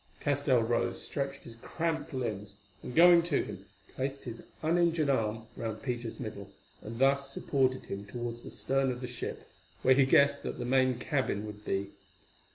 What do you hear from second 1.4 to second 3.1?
his cramped limbs, and